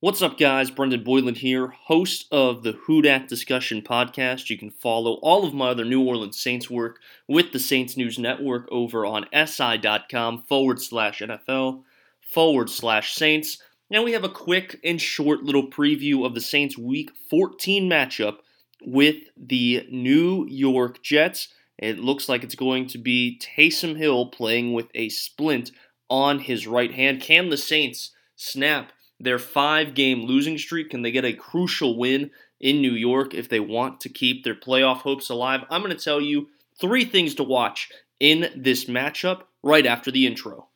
What's 0.00 0.20
up, 0.20 0.36
guys? 0.36 0.70
Brendan 0.70 1.04
Boylan 1.04 1.36
here, 1.36 1.68
host 1.68 2.26
of 2.30 2.62
the 2.62 2.72
Who 2.72 3.00
Dat 3.00 3.28
Discussion 3.28 3.80
podcast. 3.80 4.50
You 4.50 4.58
can 4.58 4.68
follow 4.68 5.14
all 5.22 5.46
of 5.46 5.54
my 5.54 5.70
other 5.70 5.86
New 5.86 6.06
Orleans 6.06 6.38
Saints 6.38 6.68
work 6.68 6.98
with 7.26 7.52
the 7.52 7.58
Saints 7.58 7.96
News 7.96 8.18
Network 8.18 8.68
over 8.70 9.06
on 9.06 9.24
si.com 9.32 10.42
forward 10.42 10.82
slash 10.82 11.20
NFL 11.20 11.82
forward 12.20 12.68
slash 12.68 13.14
Saints. 13.14 13.56
And 13.90 14.04
we 14.04 14.12
have 14.12 14.22
a 14.22 14.28
quick 14.28 14.78
and 14.84 15.00
short 15.00 15.44
little 15.44 15.66
preview 15.66 16.26
of 16.26 16.34
the 16.34 16.42
Saints 16.42 16.76
Week 16.76 17.10
14 17.30 17.88
matchup 17.88 18.40
with 18.82 19.16
the 19.34 19.88
New 19.90 20.46
York 20.46 21.02
Jets. 21.02 21.48
It 21.78 22.00
looks 22.00 22.28
like 22.28 22.44
it's 22.44 22.54
going 22.54 22.86
to 22.88 22.98
be 22.98 23.40
Taysom 23.40 23.96
Hill 23.96 24.26
playing 24.26 24.74
with 24.74 24.88
a 24.94 25.08
splint 25.08 25.70
on 26.10 26.40
his 26.40 26.66
right 26.66 26.92
hand. 26.92 27.22
Can 27.22 27.48
the 27.48 27.56
Saints 27.56 28.10
snap 28.36 28.92
their 29.18 29.38
five 29.38 29.94
game 29.94 30.22
losing 30.22 30.58
streak? 30.58 30.90
Can 30.90 31.02
they 31.02 31.10
get 31.10 31.24
a 31.24 31.32
crucial 31.32 31.98
win 31.98 32.30
in 32.60 32.80
New 32.80 32.92
York 32.92 33.34
if 33.34 33.48
they 33.48 33.60
want 33.60 34.00
to 34.00 34.08
keep 34.08 34.44
their 34.44 34.54
playoff 34.54 34.98
hopes 34.98 35.28
alive? 35.28 35.64
I'm 35.70 35.82
going 35.82 35.96
to 35.96 36.02
tell 36.02 36.20
you 36.20 36.48
three 36.80 37.04
things 37.04 37.34
to 37.36 37.42
watch 37.42 37.90
in 38.20 38.50
this 38.56 38.86
matchup 38.86 39.42
right 39.62 39.86
after 39.86 40.10
the 40.10 40.26
intro. 40.26 40.68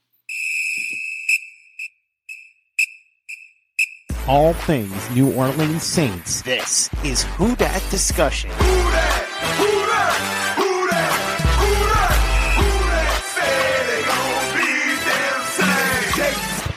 All 4.28 4.52
things 4.52 5.10
New 5.10 5.32
Orleans 5.32 5.82
Saints. 5.82 6.42
This 6.42 6.90
is 7.04 7.24
Who 7.24 7.56
Dat 7.56 7.82
Discussion. 7.90 8.50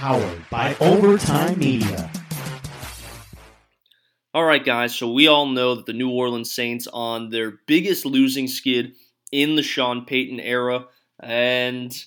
Powered 0.03 0.49
by 0.49 0.75
Overtime 0.81 1.57
Media. 1.57 2.11
All 4.33 4.43
right, 4.43 4.65
guys, 4.65 4.93
so 4.93 5.09
we 5.09 5.29
all 5.29 5.45
know 5.45 5.75
that 5.75 5.85
the 5.85 5.93
New 5.93 6.09
Orleans 6.09 6.51
Saints 6.51 6.89
on 6.91 7.29
their 7.29 7.59
biggest 7.67 8.05
losing 8.05 8.49
skid 8.49 8.95
in 9.31 9.55
the 9.55 9.63
Sean 9.63 10.03
Payton 10.03 10.41
era. 10.41 10.87
And, 11.21 11.97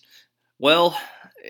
well, 0.58 1.00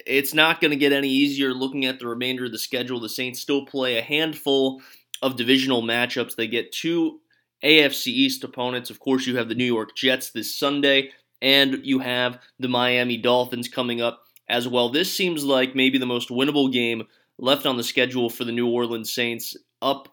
it's 0.06 0.34
not 0.34 0.61
going 0.61 0.70
to 0.70 0.77
get 0.77 0.92
any 0.92 1.08
easier 1.08 1.53
looking 1.53 1.84
at 1.84 1.98
the 1.98 2.06
remainder 2.06 2.44
of 2.44 2.53
the 2.53 2.60
schedule. 2.60 3.00
The 3.00 3.08
Saints 3.08 3.41
still 3.41 3.66
play 3.66 3.98
a 3.98 4.03
handful 4.03 4.81
of 5.22 5.34
divisional 5.34 5.83
matchups. 5.83 6.36
They 6.36 6.47
get 6.47 6.70
two 6.70 7.19
AFC 7.64 8.06
East 8.06 8.44
opponents. 8.44 8.88
Of 8.88 9.00
course, 9.00 9.27
you 9.27 9.36
have 9.36 9.48
the 9.48 9.56
New 9.56 9.64
York 9.64 9.97
Jets 9.97 10.31
this 10.31 10.55
Sunday, 10.55 11.10
and 11.42 11.81
you 11.83 11.98
have 11.98 12.38
the 12.60 12.69
Miami 12.69 13.16
Dolphins 13.16 13.66
coming 13.66 14.00
up 14.00 14.22
as 14.48 14.69
well. 14.69 14.89
This 14.89 15.12
seems 15.12 15.44
like 15.44 15.75
maybe 15.75 15.98
the 15.98 16.06
most 16.06 16.28
winnable 16.28 16.72
game 16.72 17.05
left 17.39 17.66
on 17.66 17.77
the 17.77 17.84
schedule 17.84 18.30
for 18.30 18.44
the 18.44 18.53
New 18.53 18.69
Orleans 18.69 19.12
Saints 19.12 19.56
up 19.83 20.08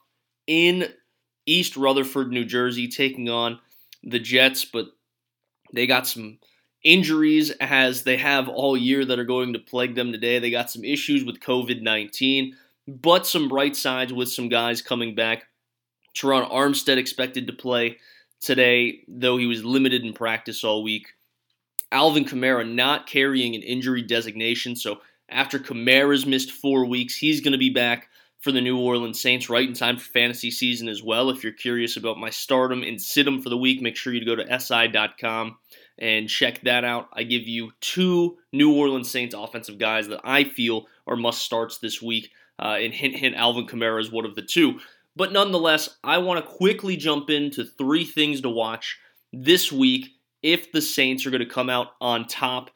in 0.47 0.91
East 1.45 1.77
Rutherford, 1.77 2.31
New 2.31 2.45
Jersey, 2.45 2.87
taking 2.87 3.29
on 3.29 3.59
the 4.03 4.19
Jets, 4.19 4.65
but 4.65 4.87
they 5.73 5.87
got 5.87 6.07
some 6.07 6.39
injuries 6.83 7.51
as 7.61 8.03
they 8.03 8.17
have 8.17 8.49
all 8.49 8.75
year 8.75 9.05
that 9.05 9.19
are 9.19 9.25
going 9.25 9.53
to 9.53 9.59
plague 9.59 9.95
them 9.95 10.11
today. 10.11 10.39
They 10.39 10.51
got 10.51 10.69
some 10.69 10.83
issues 10.83 11.23
with 11.23 11.39
COVID 11.39 11.81
19, 11.81 12.55
but 12.87 13.25
some 13.25 13.47
bright 13.47 13.75
sides 13.75 14.13
with 14.13 14.29
some 14.29 14.49
guys 14.49 14.81
coming 14.81 15.15
back. 15.15 15.45
Terron 16.15 16.49
Armstead 16.51 16.97
expected 16.97 17.47
to 17.47 17.53
play 17.53 17.97
today, 18.41 18.99
though 19.07 19.37
he 19.37 19.47
was 19.47 19.65
limited 19.65 20.03
in 20.03 20.13
practice 20.13 20.63
all 20.63 20.83
week. 20.83 21.07
Alvin 21.93 22.25
Kamara 22.25 22.69
not 22.69 23.07
carrying 23.07 23.55
an 23.55 23.61
injury 23.61 24.01
designation. 24.01 24.75
So 24.75 24.99
after 25.29 25.59
Kamara's 25.59 26.25
missed 26.25 26.51
four 26.51 26.85
weeks, 26.85 27.15
he's 27.15 27.39
going 27.39 27.53
to 27.53 27.57
be 27.57 27.69
back 27.69 28.09
for 28.39 28.51
the 28.51 28.59
New 28.59 28.77
Orleans 28.77 29.21
Saints 29.21 29.49
right 29.49 29.67
in 29.67 29.73
time 29.73 29.97
for 29.97 30.03
fantasy 30.03 30.51
season 30.51 30.89
as 30.89 31.01
well. 31.01 31.29
If 31.29 31.43
you're 31.43 31.53
curious 31.53 31.95
about 31.95 32.17
my 32.17 32.29
stardom 32.29 32.83
and 32.83 32.97
situm 32.97 33.41
for 33.41 33.49
the 33.49 33.57
week, 33.57 33.81
make 33.81 33.95
sure 33.95 34.11
you 34.11 34.25
go 34.25 34.35
to 34.35 34.59
si.com 34.59 35.57
and 35.97 36.27
check 36.27 36.61
that 36.63 36.83
out. 36.83 37.07
I 37.13 37.23
give 37.23 37.47
you 37.47 37.71
two 37.79 38.37
New 38.51 38.75
Orleans 38.75 39.09
Saints 39.09 39.33
offensive 39.33 39.77
guys 39.77 40.09
that 40.09 40.19
I 40.25 40.43
feel 40.43 40.87
are 41.07 41.15
must 41.15 41.43
starts 41.43 41.77
this 41.77 42.01
week. 42.01 42.31
Uh, 42.59 42.77
and 42.81 42.93
hint, 42.93 43.15
hint, 43.15 43.35
Alvin 43.35 43.65
Kamara 43.65 44.01
is 44.01 44.11
one 44.11 44.25
of 44.25 44.35
the 44.35 44.41
two. 44.41 44.79
But 45.15 45.31
nonetheless, 45.31 45.97
I 46.03 46.17
want 46.17 46.43
to 46.43 46.51
quickly 46.51 46.97
jump 46.97 47.29
into 47.29 47.63
three 47.63 48.03
things 48.03 48.41
to 48.41 48.49
watch 48.49 48.99
this 49.31 49.71
week 49.71 50.09
if 50.43 50.71
the 50.71 50.81
Saints 50.81 51.25
are 51.25 51.31
going 51.31 51.39
to 51.39 51.49
come 51.49 51.69
out 51.69 51.87
on 51.99 52.27
top 52.27 52.69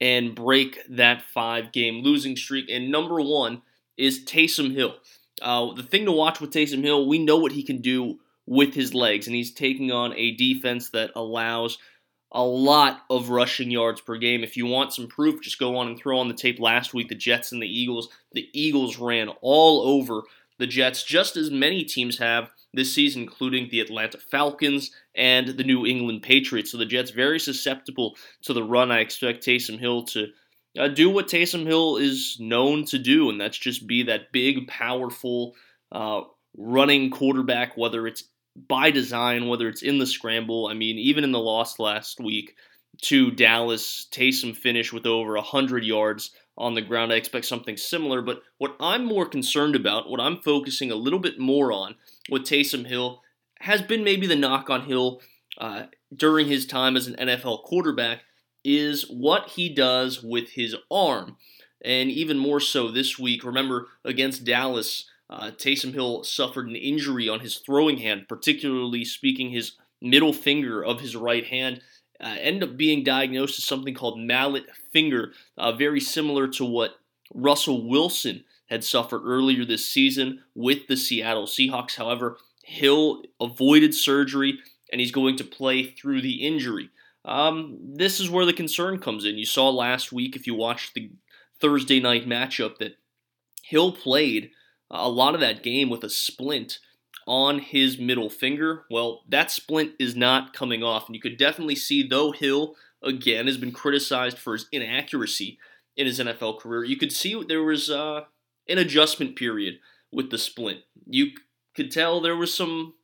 and 0.00 0.34
break 0.34 0.78
that 0.90 1.22
five 1.22 1.72
game 1.72 2.02
losing 2.02 2.36
streak. 2.36 2.68
And 2.68 2.90
number 2.90 3.20
one 3.20 3.62
is 3.96 4.24
Taysom 4.24 4.74
Hill. 4.74 4.94
Uh, 5.40 5.72
the 5.74 5.82
thing 5.82 6.04
to 6.04 6.12
watch 6.12 6.40
with 6.40 6.52
Taysom 6.52 6.82
Hill, 6.82 7.08
we 7.08 7.18
know 7.18 7.38
what 7.38 7.52
he 7.52 7.62
can 7.62 7.80
do 7.80 8.18
with 8.46 8.74
his 8.74 8.94
legs, 8.94 9.26
and 9.26 9.36
he's 9.36 9.52
taking 9.52 9.92
on 9.92 10.14
a 10.16 10.32
defense 10.32 10.88
that 10.90 11.10
allows 11.14 11.78
a 12.32 12.42
lot 12.42 13.02
of 13.08 13.30
rushing 13.30 13.70
yards 13.70 14.00
per 14.00 14.16
game. 14.16 14.42
If 14.42 14.56
you 14.56 14.66
want 14.66 14.92
some 14.92 15.06
proof, 15.06 15.42
just 15.42 15.58
go 15.58 15.76
on 15.76 15.88
and 15.88 15.98
throw 15.98 16.18
on 16.18 16.28
the 16.28 16.34
tape 16.34 16.58
last 16.58 16.92
week 16.92 17.08
the 17.08 17.14
Jets 17.14 17.52
and 17.52 17.62
the 17.62 17.66
Eagles. 17.66 18.08
The 18.32 18.48
Eagles 18.52 18.98
ran 18.98 19.28
all 19.40 19.82
over 19.82 20.22
the 20.58 20.66
Jets, 20.66 21.02
just 21.04 21.36
as 21.36 21.50
many 21.50 21.84
teams 21.84 22.18
have 22.18 22.50
this 22.74 22.94
season, 22.94 23.22
including 23.22 23.68
the 23.70 23.80
Atlanta 23.80 24.18
Falcons 24.18 24.90
and 25.14 25.48
the 25.48 25.64
New 25.64 25.86
England 25.86 26.22
Patriots. 26.22 26.72
So 26.72 26.78
the 26.78 26.86
Jets 26.86 27.10
very 27.10 27.40
susceptible 27.40 28.16
to 28.42 28.52
the 28.52 28.62
run. 28.62 28.90
I 28.90 29.00
expect 29.00 29.44
Taysom 29.44 29.78
Hill 29.78 30.04
to 30.04 30.28
uh, 30.78 30.88
do 30.88 31.10
what 31.10 31.28
Taysom 31.28 31.66
Hill 31.66 31.96
is 31.96 32.36
known 32.38 32.84
to 32.86 32.98
do, 32.98 33.30
and 33.30 33.40
that's 33.40 33.58
just 33.58 33.86
be 33.86 34.02
that 34.04 34.32
big, 34.32 34.68
powerful, 34.68 35.54
uh, 35.92 36.22
running 36.56 37.10
quarterback. 37.10 37.76
Whether 37.76 38.06
it's 38.06 38.24
by 38.66 38.90
design, 38.90 39.48
whether 39.48 39.68
it's 39.68 39.82
in 39.82 39.98
the 39.98 40.06
scramble. 40.06 40.66
I 40.66 40.74
mean, 40.74 40.98
even 40.98 41.24
in 41.24 41.32
the 41.32 41.38
loss 41.38 41.78
last 41.78 42.20
week 42.20 42.56
to 43.02 43.30
Dallas, 43.30 44.08
Taysom 44.10 44.56
finished 44.56 44.92
with 44.92 45.06
over 45.06 45.34
100 45.34 45.84
yards 45.84 46.30
on 46.58 46.74
the 46.74 46.82
ground. 46.82 47.12
I 47.12 47.16
expect 47.16 47.46
something 47.46 47.76
similar, 47.76 48.20
but 48.20 48.42
what 48.58 48.76
I'm 48.80 49.04
more 49.04 49.26
concerned 49.26 49.76
about, 49.76 50.10
what 50.10 50.20
I'm 50.20 50.42
focusing 50.42 50.90
a 50.90 50.96
little 50.96 51.20
bit 51.20 51.38
more 51.38 51.72
on 51.72 51.94
with 52.28 52.42
Taysom 52.42 52.86
Hill, 52.86 53.22
has 53.60 53.80
been 53.80 54.04
maybe 54.04 54.26
the 54.26 54.36
knock 54.36 54.68
on 54.68 54.82
Hill 54.82 55.22
uh, 55.56 55.84
during 56.14 56.48
his 56.48 56.66
time 56.66 56.96
as 56.96 57.06
an 57.06 57.16
NFL 57.16 57.62
quarterback, 57.62 58.22
is 58.64 59.04
what 59.08 59.50
he 59.50 59.72
does 59.72 60.22
with 60.22 60.50
his 60.50 60.76
arm. 60.90 61.36
And 61.84 62.10
even 62.10 62.38
more 62.38 62.60
so 62.60 62.90
this 62.90 63.18
week, 63.18 63.44
remember 63.44 63.86
against 64.04 64.44
Dallas, 64.44 65.08
uh, 65.30 65.52
Taysom 65.52 65.94
Hill 65.94 66.24
suffered 66.24 66.68
an 66.68 66.76
injury 66.76 67.28
on 67.28 67.40
his 67.40 67.58
throwing 67.58 67.98
hand, 67.98 68.26
particularly 68.28 69.04
speaking 69.04 69.50
his 69.50 69.76
middle 70.00 70.32
finger 70.32 70.84
of 70.84 71.00
his 71.00 71.14
right 71.14 71.46
hand 71.46 71.80
uh, 72.20 72.36
end 72.40 72.62
up 72.62 72.76
being 72.76 73.04
diagnosed 73.04 73.58
as 73.58 73.64
something 73.64 73.94
called 73.94 74.18
mallet 74.18 74.64
finger, 74.92 75.32
uh, 75.56 75.72
very 75.72 76.00
similar 76.00 76.48
to 76.48 76.64
what 76.64 76.96
Russell 77.34 77.88
Wilson 77.88 78.44
had 78.66 78.84
suffered 78.84 79.22
earlier 79.24 79.64
this 79.64 79.86
season 79.86 80.42
with 80.54 80.86
the 80.88 80.96
Seattle 80.96 81.46
Seahawks. 81.46 81.96
However, 81.96 82.38
Hill 82.64 83.22
avoided 83.40 83.94
surgery 83.94 84.58
and 84.92 85.00
he's 85.00 85.12
going 85.12 85.36
to 85.36 85.44
play 85.44 85.84
through 85.84 86.22
the 86.22 86.46
injury. 86.46 86.90
Um, 87.24 87.78
this 87.82 88.20
is 88.20 88.30
where 88.30 88.46
the 88.46 88.52
concern 88.52 88.98
comes 88.98 89.24
in. 89.24 89.36
You 89.36 89.46
saw 89.46 89.68
last 89.68 90.12
week, 90.12 90.36
if 90.36 90.46
you 90.46 90.54
watched 90.54 90.94
the 90.94 91.10
Thursday 91.60 92.00
night 92.00 92.26
matchup, 92.26 92.78
that 92.78 92.96
Hill 93.62 93.92
played 93.92 94.50
a 94.90 95.08
lot 95.08 95.34
of 95.34 95.40
that 95.40 95.62
game 95.62 95.90
with 95.90 96.04
a 96.04 96.10
splint 96.10 96.78
on 97.28 97.58
his 97.58 97.98
middle 97.98 98.30
finger. 98.30 98.84
Well, 98.90 99.22
that 99.28 99.50
splint 99.50 99.92
is 99.98 100.16
not 100.16 100.54
coming 100.54 100.82
off. 100.82 101.06
And 101.06 101.14
you 101.14 101.20
could 101.20 101.36
definitely 101.36 101.76
see, 101.76 102.02
though 102.02 102.32
Hill, 102.32 102.74
again, 103.02 103.46
has 103.46 103.58
been 103.58 103.70
criticized 103.70 104.38
for 104.38 104.54
his 104.54 104.66
inaccuracy 104.72 105.58
in 105.98 106.06
his 106.06 106.20
NFL 106.20 106.60
career, 106.60 106.84
you 106.84 106.96
could 106.96 107.12
see 107.12 107.42
there 107.42 107.64
was 107.64 107.90
uh, 107.90 108.22
an 108.68 108.78
adjustment 108.78 109.36
period 109.36 109.80
with 110.12 110.30
the 110.30 110.38
splint. 110.38 110.80
You 111.06 111.32
could 111.74 111.90
tell 111.90 112.20
there 112.20 112.36
was 112.36 112.54
some 112.54 112.94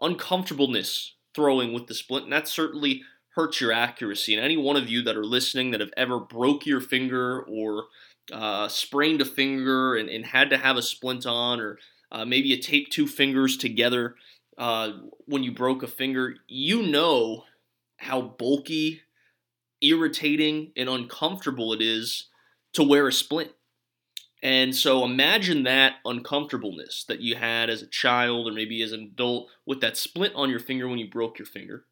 uncomfortableness 0.00 1.16
throwing 1.34 1.72
with 1.72 1.86
the 1.86 1.94
splint, 1.94 2.24
and 2.24 2.32
that 2.32 2.46
certainly 2.46 3.02
hurts 3.34 3.60
your 3.60 3.72
accuracy. 3.72 4.34
And 4.34 4.44
any 4.44 4.58
one 4.58 4.76
of 4.76 4.88
you 4.88 5.02
that 5.02 5.16
are 5.16 5.24
listening 5.24 5.70
that 5.70 5.80
have 5.80 5.92
ever 5.96 6.20
broke 6.20 6.66
your 6.66 6.80
finger 6.80 7.42
or 7.42 7.86
uh, 8.30 8.68
sprained 8.68 9.20
a 9.20 9.24
finger 9.24 9.96
and, 9.96 10.08
and, 10.08 10.24
had 10.24 10.48
to 10.50 10.56
have 10.56 10.76
a 10.76 10.82
splint 10.82 11.26
on, 11.26 11.60
or 11.60 11.78
uh, 12.12 12.24
maybe 12.24 12.48
you 12.48 12.60
taped 12.60 12.92
two 12.92 13.06
fingers 13.06 13.56
together 13.56 14.16
uh, 14.58 14.90
when 15.26 15.42
you 15.42 15.52
broke 15.52 15.82
a 15.82 15.88
finger, 15.88 16.36
you 16.46 16.82
know 16.82 17.44
how 17.96 18.20
bulky, 18.20 19.00
irritating, 19.80 20.72
and 20.76 20.88
uncomfortable 20.88 21.72
it 21.72 21.80
is 21.82 22.28
to 22.72 22.82
wear 22.82 23.08
a 23.08 23.12
splint. 23.12 23.52
And 24.42 24.76
so 24.76 25.04
imagine 25.04 25.62
that 25.62 25.94
uncomfortableness 26.04 27.04
that 27.08 27.20
you 27.20 27.36
had 27.36 27.70
as 27.70 27.80
a 27.80 27.86
child 27.86 28.46
or 28.46 28.52
maybe 28.52 28.82
as 28.82 28.92
an 28.92 29.10
adult 29.12 29.48
with 29.64 29.80
that 29.80 29.96
splint 29.96 30.34
on 30.34 30.50
your 30.50 30.60
finger 30.60 30.86
when 30.86 30.98
you 30.98 31.08
broke 31.08 31.38
your 31.38 31.46
finger. 31.46 31.86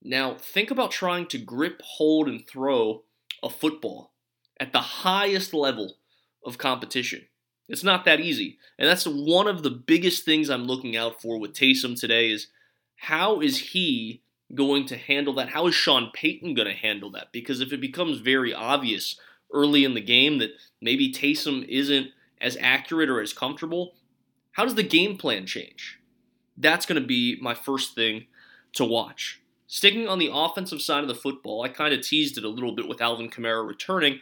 Now, 0.00 0.34
think 0.34 0.70
about 0.70 0.92
trying 0.92 1.26
to 1.26 1.38
grip, 1.38 1.80
hold, 1.82 2.28
and 2.28 2.46
throw 2.46 3.02
a 3.42 3.50
football 3.50 4.12
at 4.60 4.72
the 4.72 4.80
highest 4.80 5.52
level 5.52 5.96
of 6.44 6.58
competition. 6.58 7.26
It's 7.72 7.82
not 7.82 8.04
that 8.04 8.20
easy. 8.20 8.58
And 8.78 8.86
that's 8.86 9.06
one 9.06 9.48
of 9.48 9.62
the 9.62 9.70
biggest 9.70 10.26
things 10.26 10.50
I'm 10.50 10.66
looking 10.66 10.94
out 10.94 11.22
for 11.22 11.38
with 11.38 11.54
Taysom 11.54 11.98
today 11.98 12.30
is 12.30 12.48
how 12.96 13.40
is 13.40 13.58
he 13.70 14.22
going 14.54 14.84
to 14.86 14.96
handle 14.98 15.32
that? 15.34 15.48
How 15.48 15.66
is 15.66 15.74
Sean 15.74 16.10
Payton 16.12 16.54
going 16.54 16.68
to 16.68 16.74
handle 16.74 17.10
that? 17.12 17.32
Because 17.32 17.62
if 17.62 17.72
it 17.72 17.80
becomes 17.80 18.18
very 18.18 18.52
obvious 18.52 19.18
early 19.54 19.84
in 19.84 19.94
the 19.94 20.02
game 20.02 20.36
that 20.38 20.50
maybe 20.82 21.10
Taysom 21.10 21.66
isn't 21.66 22.08
as 22.42 22.58
accurate 22.60 23.08
or 23.08 23.22
as 23.22 23.32
comfortable, 23.32 23.94
how 24.52 24.64
does 24.64 24.74
the 24.74 24.82
game 24.82 25.16
plan 25.16 25.46
change? 25.46 25.98
That's 26.58 26.84
going 26.84 27.00
to 27.00 27.06
be 27.06 27.38
my 27.40 27.54
first 27.54 27.94
thing 27.94 28.26
to 28.74 28.84
watch. 28.84 29.40
Sticking 29.66 30.06
on 30.06 30.18
the 30.18 30.30
offensive 30.30 30.82
side 30.82 31.02
of 31.02 31.08
the 31.08 31.14
football, 31.14 31.62
I 31.62 31.68
kind 31.68 31.94
of 31.94 32.02
teased 32.02 32.36
it 32.36 32.44
a 32.44 32.48
little 32.50 32.74
bit 32.74 32.86
with 32.86 33.00
Alvin 33.00 33.30
Kamara 33.30 33.66
returning, 33.66 34.20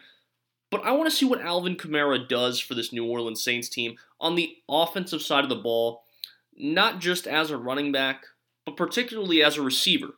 but 0.71 0.85
I 0.85 0.93
want 0.93 1.11
to 1.11 1.17
see 1.17 1.27
what 1.27 1.41
Alvin 1.41 1.77
Kamara 1.77 2.29
does 2.29 2.61
for 2.61 2.75
this 2.75 2.93
New 2.93 3.05
Orleans 3.05 3.43
Saints 3.43 3.69
team 3.69 3.97
on 4.21 4.37
the 4.37 4.57
offensive 4.69 5.23
side 5.23 5.45
of 5.45 5.51
the 5.51 5.57
ball, 5.57 6.05
not 6.57 7.01
just 7.01 7.27
as 7.27 7.51
a 7.51 7.57
running 7.57 7.91
back, 7.91 8.25
but 8.65 8.77
particularly 8.77 9.43
as 9.43 9.57
a 9.57 9.63
receiver. 9.63 10.15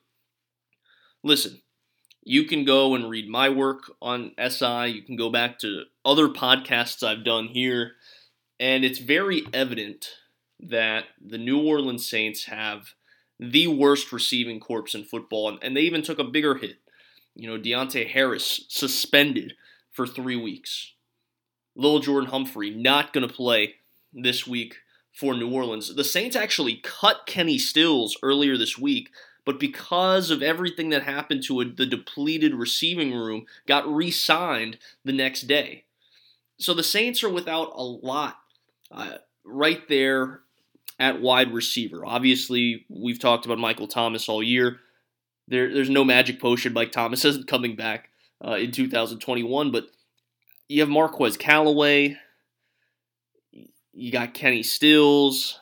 Listen, 1.25 1.63
you 2.23 2.45
can 2.45 2.65
go 2.65 2.95
and 2.95 3.09
read 3.09 3.29
my 3.29 3.49
work 3.49 3.93
on 4.01 4.33
SI. 4.39 4.89
You 4.89 5.03
can 5.03 5.17
go 5.17 5.31
back 5.31 5.59
to 5.61 5.85
other 6.05 6.29
podcasts 6.29 7.03
I've 7.03 7.25
done 7.25 7.49
here, 7.49 7.93
and 8.61 8.85
it's 8.85 8.99
very 8.99 9.45
evident 9.53 10.11
that 10.61 11.05
the 11.21 11.39
New 11.39 11.61
Orleans 11.61 12.09
Saints 12.09 12.45
have 12.45 12.95
the 13.41 13.67
worst 13.67 14.13
receiving 14.13 14.61
corps 14.61 14.95
in 14.95 15.05
football, 15.05 15.59
and 15.61 15.77
they 15.77 15.81
even 15.81 16.03
took 16.03 16.19
a 16.19 16.25
bigger 16.25 16.57
hit. 16.57 16.77
You 17.35 17.49
know, 17.49 17.59
Deonte 17.59 18.09
Harris 18.09 18.65
suspended 18.69 19.55
for 19.93 20.07
three 20.07 20.37
weeks. 20.37 20.93
Lil 21.77 22.01
Jordan 22.01 22.31
Humphrey 22.31 22.71
not 22.71 23.13
going 23.13 23.27
to 23.27 23.33
play 23.33 23.77
this 24.13 24.47
week 24.47 24.77
for 25.13 25.35
New 25.35 25.51
Orleans. 25.51 25.95
The 25.95 26.05
Saints 26.05 26.37
actually 26.37 26.77
cut 26.83 27.27
Kenny 27.27 27.59
Stills 27.59 28.17
earlier 28.23 28.57
this 28.57 28.79
week 28.79 29.11
but 29.45 29.59
because 29.59 30.31
of 30.31 30.43
everything 30.43 30.91
that 30.91 31.03
happened 31.03 31.43
to 31.45 31.61
a, 31.61 31.65
the 31.65 31.87
depleted 31.87 32.55
receiving 32.55 33.13
room, 33.13 33.47
got 33.67 33.93
re 33.93 34.11
signed 34.11 34.79
the 35.05 35.13
next 35.13 35.43
day. 35.43 35.85
So 36.59 36.75
the 36.75 36.85
Saints 36.85 37.25
are 37.25 37.31
without 37.31 37.73
a 37.75 37.83
lot 37.83 38.39
uh, 38.91 39.19
right 39.45 39.87
there 39.89 40.41
at 40.99 41.21
wide 41.21 41.53
receiver. 41.53 42.07
Obviously, 42.07 42.87
we've 42.89 43.19
talked 43.19 43.45
about 43.45 43.59
Michael 43.59 43.89
Thomas 43.89 44.29
all 44.29 44.43
year. 44.43 44.79
There, 45.49 45.73
there's 45.75 45.91
no 45.91 46.05
magic 46.05 46.41
potion. 46.41 46.73
Mike 46.73 46.93
Thomas 46.93 47.25
isn't 47.25 47.49
coming 47.49 47.75
back 47.75 48.11
uh, 48.47 48.55
in 48.55 48.73
2021, 48.73 49.71
but 49.71 49.87
you 50.69 50.81
have 50.81 50.89
Marquez 50.89 51.37
Callaway. 51.37 52.17
You 53.93 54.13
got 54.13 54.35
Kenny 54.35 54.63
Stills. 54.63 55.59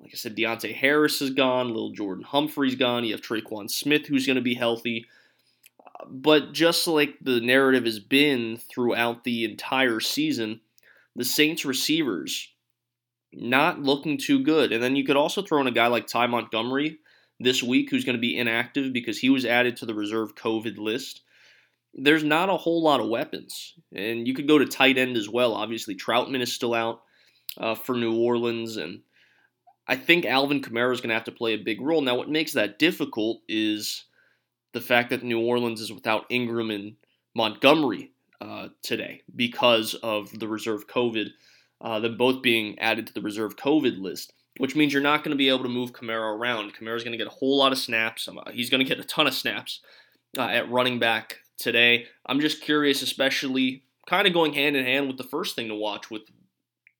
Like 0.00 0.10
I 0.12 0.16
said, 0.16 0.36
Deonte 0.36 0.74
Harris 0.74 1.20
is 1.22 1.30
gone. 1.30 1.68
Little 1.68 1.92
Jordan 1.92 2.24
Humphrey's 2.24 2.74
gone. 2.74 3.04
You 3.04 3.12
have 3.12 3.20
Tre'Quan 3.20 3.70
Smith, 3.70 4.06
who's 4.06 4.26
going 4.26 4.36
to 4.36 4.42
be 4.42 4.54
healthy. 4.54 5.06
But 6.08 6.52
just 6.52 6.86
like 6.86 7.16
the 7.20 7.40
narrative 7.40 7.84
has 7.84 8.00
been 8.00 8.56
throughout 8.56 9.24
the 9.24 9.44
entire 9.44 10.00
season, 10.00 10.60
the 11.14 11.24
Saints 11.24 11.64
receivers 11.64 12.48
not 13.32 13.80
looking 13.80 14.18
too 14.18 14.42
good. 14.42 14.72
And 14.72 14.82
then 14.82 14.96
you 14.96 15.04
could 15.04 15.16
also 15.16 15.42
throw 15.42 15.60
in 15.60 15.66
a 15.66 15.72
guy 15.72 15.86
like 15.86 16.06
Ty 16.06 16.26
Montgomery 16.26 16.98
this 17.38 17.62
week, 17.62 17.90
who's 17.90 18.04
going 18.04 18.16
to 18.16 18.20
be 18.20 18.36
inactive 18.36 18.92
because 18.92 19.18
he 19.18 19.30
was 19.30 19.44
added 19.44 19.76
to 19.76 19.86
the 19.86 19.94
reserve 19.94 20.34
COVID 20.34 20.78
list. 20.78 21.22
There's 21.94 22.24
not 22.24 22.48
a 22.48 22.56
whole 22.56 22.82
lot 22.82 23.00
of 23.00 23.08
weapons. 23.08 23.74
And 23.94 24.26
you 24.26 24.34
could 24.34 24.48
go 24.48 24.58
to 24.58 24.66
tight 24.66 24.98
end 24.98 25.16
as 25.16 25.28
well. 25.28 25.54
Obviously, 25.54 25.96
Trautman 25.96 26.40
is 26.40 26.52
still 26.52 26.74
out 26.74 27.02
uh, 27.58 27.74
for 27.74 27.94
New 27.94 28.16
Orleans, 28.16 28.76
and 28.76 29.00
I 29.86 29.96
think 29.96 30.24
Alvin 30.24 30.62
Kamara 30.62 30.92
is 30.92 31.00
going 31.00 31.08
to 31.08 31.14
have 31.14 31.24
to 31.24 31.32
play 31.32 31.54
a 31.54 31.58
big 31.58 31.80
role. 31.80 32.00
Now, 32.00 32.16
what 32.16 32.28
makes 32.28 32.52
that 32.52 32.78
difficult 32.78 33.40
is 33.48 34.04
the 34.72 34.80
fact 34.80 35.10
that 35.10 35.24
New 35.24 35.40
Orleans 35.40 35.80
is 35.80 35.92
without 35.92 36.26
Ingram 36.30 36.70
and 36.70 36.94
Montgomery 37.34 38.12
uh, 38.40 38.68
today 38.82 39.22
because 39.34 39.94
of 39.94 40.38
the 40.38 40.48
reserve 40.48 40.86
COVID, 40.86 41.30
uh, 41.80 42.00
them 42.00 42.16
both 42.16 42.42
being 42.42 42.78
added 42.78 43.06
to 43.08 43.12
the 43.12 43.20
reserve 43.20 43.56
COVID 43.56 44.00
list, 44.00 44.32
which 44.58 44.76
means 44.76 44.92
you're 44.92 45.02
not 45.02 45.24
going 45.24 45.32
to 45.32 45.36
be 45.36 45.48
able 45.48 45.64
to 45.64 45.68
move 45.68 45.92
Kamara 45.92 46.36
around. 46.36 46.74
Kamara's 46.74 47.02
going 47.02 47.12
to 47.12 47.18
get 47.18 47.26
a 47.26 47.30
whole 47.30 47.58
lot 47.58 47.72
of 47.72 47.78
snaps. 47.78 48.28
Um, 48.28 48.40
he's 48.52 48.70
going 48.70 48.84
to 48.84 48.88
get 48.88 49.00
a 49.00 49.04
ton 49.04 49.26
of 49.26 49.34
snaps 49.34 49.80
uh, 50.38 50.42
at 50.42 50.70
running 50.70 50.98
back 50.98 51.38
today. 51.60 52.06
I'm 52.26 52.40
just 52.40 52.62
curious, 52.62 53.02
especially 53.02 53.84
kind 54.06 54.26
of 54.26 54.32
going 54.32 54.54
hand 54.54 54.76
in 54.76 54.84
hand 54.84 55.06
with 55.06 55.16
the 55.16 55.24
first 55.24 55.54
thing 55.54 55.68
to 55.68 55.74
watch 55.74 56.10
with 56.10 56.22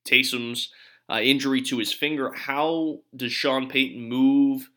Taysom's 0.05 0.71
uh, 1.09 1.19
injury 1.19 1.61
to 1.63 1.79
his 1.79 1.91
finger. 1.91 2.31
How 2.31 2.99
does 3.15 3.33
Sean 3.33 3.67
Payton 3.67 4.07
move 4.07 4.69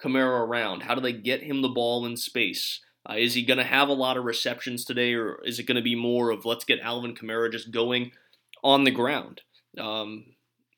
Kamara 0.00 0.46
around? 0.46 0.82
How 0.82 0.94
do 0.94 1.00
they 1.00 1.12
get 1.12 1.42
him 1.42 1.62
the 1.62 1.68
ball 1.68 2.04
in 2.06 2.16
space? 2.16 2.80
Uh, 3.08 3.14
is 3.16 3.34
he 3.34 3.44
going 3.44 3.58
to 3.58 3.64
have 3.64 3.88
a 3.88 3.92
lot 3.94 4.16
of 4.16 4.24
receptions 4.24 4.84
today, 4.84 5.14
or 5.14 5.40
is 5.44 5.58
it 5.58 5.66
going 5.66 5.76
to 5.76 5.82
be 5.82 5.94
more 5.94 6.30
of 6.30 6.44
let's 6.44 6.64
get 6.64 6.80
Alvin 6.80 7.14
Kamara 7.14 7.52
just 7.52 7.70
going 7.70 8.10
on 8.64 8.84
the 8.84 8.90
ground? 8.90 9.42
Um, 9.78 10.24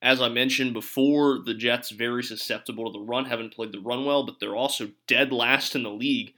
as 0.02 0.20
I 0.20 0.28
mentioned 0.28 0.74
before, 0.74 1.40
the 1.44 1.54
Jets 1.54 1.90
very 1.90 2.22
susceptible 2.22 2.92
to 2.92 2.98
the 2.98 3.04
run. 3.04 3.24
Haven't 3.24 3.54
played 3.54 3.72
the 3.72 3.80
run 3.80 4.04
well, 4.04 4.24
but 4.24 4.40
they're 4.40 4.54
also 4.54 4.90
dead 5.06 5.32
last 5.32 5.74
in 5.74 5.82
the 5.82 5.90
league 5.90 6.34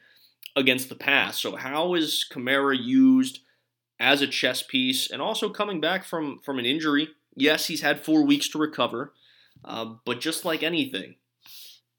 against 0.56 0.88
the 0.88 0.94
pass. 0.94 1.38
So 1.38 1.56
how 1.56 1.94
is 1.94 2.24
Kamara 2.30 2.76
used 2.80 3.40
as 3.98 4.22
a 4.22 4.26
chess 4.26 4.62
piece, 4.62 5.10
and 5.10 5.20
also 5.20 5.48
coming 5.50 5.80
back 5.80 6.04
from 6.04 6.40
from 6.40 6.58
an 6.58 6.66
injury? 6.66 7.08
Yes, 7.36 7.66
he's 7.66 7.82
had 7.82 8.04
four 8.04 8.24
weeks 8.24 8.48
to 8.48 8.58
recover, 8.58 9.12
uh, 9.64 9.94
but 10.04 10.20
just 10.20 10.44
like 10.44 10.62
anything, 10.62 11.14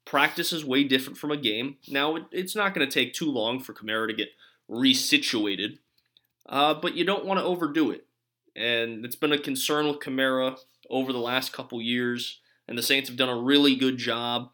practice 0.04 0.52
is 0.52 0.64
way 0.64 0.84
different 0.84 1.18
from 1.18 1.30
a 1.30 1.36
game. 1.36 1.76
Now, 1.88 2.16
it, 2.16 2.24
it's 2.32 2.56
not 2.56 2.74
going 2.74 2.86
to 2.86 2.92
take 2.92 3.14
too 3.14 3.30
long 3.30 3.60
for 3.60 3.72
Kamara 3.72 4.08
to 4.08 4.14
get 4.14 4.28
resituated, 4.68 5.78
uh, 6.46 6.74
but 6.74 6.94
you 6.94 7.04
don't 7.04 7.24
want 7.24 7.40
to 7.40 7.44
overdo 7.44 7.90
it. 7.90 8.06
And 8.54 9.04
it's 9.04 9.16
been 9.16 9.32
a 9.32 9.38
concern 9.38 9.86
with 9.86 10.00
Kamara 10.00 10.58
over 10.90 11.12
the 11.12 11.18
last 11.18 11.52
couple 11.52 11.80
years, 11.80 12.40
and 12.68 12.76
the 12.76 12.82
Saints 12.82 13.08
have 13.08 13.16
done 13.16 13.30
a 13.30 13.40
really 13.40 13.74
good 13.74 13.96
job. 13.96 14.50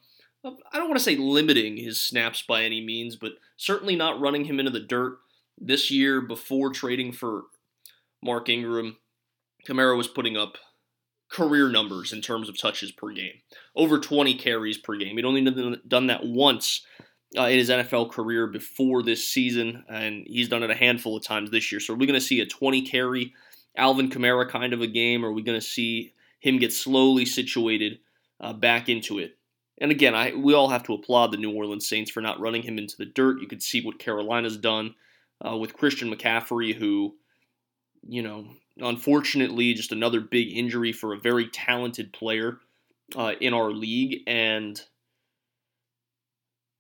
I 0.72 0.78
don't 0.78 0.88
want 0.88 0.98
to 0.98 1.04
say 1.04 1.16
limiting 1.16 1.76
his 1.76 2.00
snaps 2.00 2.42
by 2.42 2.62
any 2.62 2.84
means, 2.84 3.16
but 3.16 3.32
certainly 3.56 3.96
not 3.96 4.20
running 4.20 4.44
him 4.44 4.58
into 4.58 4.70
the 4.70 4.80
dirt. 4.80 5.18
This 5.60 5.90
year, 5.90 6.20
before 6.20 6.70
trading 6.70 7.12
for 7.12 7.44
Mark 8.22 8.48
Ingram, 8.48 8.96
Kamara 9.66 9.96
was 9.96 10.08
putting 10.08 10.36
up 10.36 10.56
career 11.28 11.68
numbers 11.68 12.12
in 12.12 12.22
terms 12.22 12.48
of 12.48 12.58
touches 12.58 12.90
per 12.90 13.10
game. 13.10 13.34
Over 13.74 13.98
20 13.98 14.34
carries 14.34 14.78
per 14.78 14.96
game. 14.96 15.16
He'd 15.16 15.24
only 15.24 15.78
done 15.86 16.06
that 16.06 16.24
once 16.24 16.84
uh, 17.36 17.42
in 17.42 17.58
his 17.58 17.70
NFL 17.70 18.10
career 18.10 18.46
before 18.46 19.02
this 19.02 19.26
season, 19.26 19.84
and 19.88 20.24
he's 20.26 20.48
done 20.48 20.62
it 20.62 20.70
a 20.70 20.74
handful 20.74 21.16
of 21.16 21.22
times 21.22 21.50
this 21.50 21.70
year. 21.70 21.80
So 21.80 21.94
are 21.94 21.96
we 21.96 22.06
going 22.06 22.18
to 22.18 22.24
see 22.24 22.40
a 22.40 22.46
20 22.46 22.82
carry 22.82 23.34
Alvin 23.76 24.10
Kamara 24.10 24.48
kind 24.48 24.72
of 24.72 24.80
a 24.80 24.86
game, 24.86 25.24
or 25.24 25.28
are 25.28 25.32
we 25.32 25.42
going 25.42 25.58
to 25.58 25.66
see 25.66 26.14
him 26.40 26.58
get 26.58 26.72
slowly 26.72 27.24
situated 27.24 27.98
uh, 28.40 28.52
back 28.52 28.88
into 28.88 29.18
it? 29.18 29.37
And 29.80 29.90
again, 29.90 30.14
I, 30.14 30.34
we 30.34 30.54
all 30.54 30.68
have 30.68 30.82
to 30.84 30.94
applaud 30.94 31.30
the 31.30 31.36
New 31.36 31.54
Orleans 31.54 31.88
Saints 31.88 32.10
for 32.10 32.20
not 32.20 32.40
running 32.40 32.62
him 32.62 32.78
into 32.78 32.96
the 32.96 33.06
dirt. 33.06 33.40
You 33.40 33.46
could 33.46 33.62
see 33.62 33.80
what 33.80 33.98
Carolina's 33.98 34.56
done 34.56 34.94
uh, 35.46 35.56
with 35.56 35.74
Christian 35.74 36.12
McCaffrey, 36.12 36.74
who, 36.74 37.14
you 38.06 38.22
know, 38.22 38.46
unfortunately, 38.78 39.74
just 39.74 39.92
another 39.92 40.20
big 40.20 40.56
injury 40.56 40.92
for 40.92 41.12
a 41.12 41.18
very 41.18 41.48
talented 41.48 42.12
player 42.12 42.58
uh, 43.16 43.34
in 43.40 43.54
our 43.54 43.70
league. 43.70 44.22
And 44.26 44.80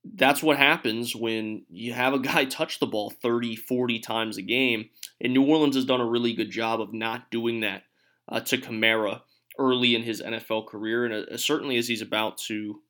that's 0.04 0.42
what 0.42 0.56
happens 0.56 1.14
when 1.14 1.64
you 1.68 1.92
have 1.92 2.14
a 2.14 2.18
guy 2.20 2.44
touch 2.46 2.80
the 2.80 2.86
ball 2.86 3.10
30, 3.10 3.56
40 3.56 4.00
times 4.00 4.38
a 4.38 4.42
game. 4.42 4.90
And 5.20 5.32
New 5.32 5.46
Orleans 5.46 5.76
has 5.76 5.84
done 5.84 6.00
a 6.00 6.06
really 6.06 6.32
good 6.32 6.50
job 6.50 6.80
of 6.80 6.92
not 6.92 7.30
doing 7.30 7.60
that 7.60 7.84
uh, 8.28 8.40
to 8.40 8.58
Kamara 8.58 9.22
early 9.58 9.94
in 9.94 10.02
his 10.02 10.20
NFL 10.20 10.66
career. 10.66 11.04
And 11.04 11.14
uh, 11.14 11.36
certainly 11.36 11.76
as 11.76 11.88
he's 11.88 12.02
about 12.02 12.38
to 12.38 12.80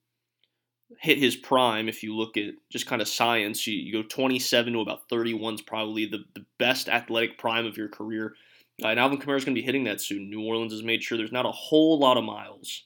hit 1.01 1.19
his 1.19 1.37
prime, 1.37 1.89
if 1.89 2.03
you 2.03 2.17
look 2.17 2.37
at 2.37 2.55
just 2.71 2.87
kind 2.87 3.03
of 3.03 3.09
science, 3.09 3.67
you, 3.67 3.75
you 3.75 3.93
go 3.93 4.03
27 4.03 4.73
to 4.73 4.81
about 4.81 5.09
31 5.11 5.55
is 5.55 5.63
probably 5.63 6.07
the, 6.07 6.25
the 6.35 6.45
best 6.59 6.89
athletic 6.89 7.39
prime 7.39 7.67
of 7.67 7.77
your 7.77 7.89
career 7.89 8.35
Uh, 8.83 8.89
and 8.89 9.01
Alvin 9.01 9.19
Kamara 9.19 9.37
is 9.37 9.45
going 9.45 9.55
to 9.55 9.61
be 9.61 9.67
hitting 9.67 9.85
that 9.85 10.01
soon. 10.01 10.31
New 10.31 10.43
Orleans 10.43 10.73
has 10.73 10.83
made 10.83 11.03
sure 11.03 11.19
there's 11.19 11.33
not 11.33 11.47
a 11.47 11.53
whole 11.53 11.99
lot 11.99 12.17
of 12.17 12.25
miles 12.25 12.85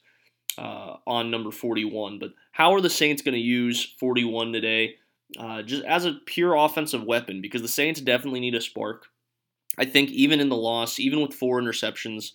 uh, 0.57 0.95
on 1.05 1.31
number 1.31 1.51
41. 1.51 2.19
But 2.19 2.31
how 2.51 2.73
are 2.73 2.81
the 2.81 2.89
Saints 2.89 3.21
going 3.21 3.35
to 3.35 3.39
use 3.39 3.93
41 3.99 4.53
today? 4.53 4.95
Uh, 5.37 5.61
just 5.61 5.83
as 5.83 6.05
a 6.05 6.19
pure 6.25 6.55
offensive 6.55 7.03
weapon, 7.03 7.41
because 7.41 7.61
the 7.61 7.67
Saints 7.67 8.01
definitely 8.01 8.39
need 8.39 8.55
a 8.55 8.61
spark. 8.61 9.07
I 9.77 9.85
think 9.85 10.11
even 10.11 10.39
in 10.39 10.49
the 10.49 10.55
loss, 10.55 10.99
even 10.99 11.21
with 11.21 11.33
four 11.33 11.59
interceptions, 11.59 12.31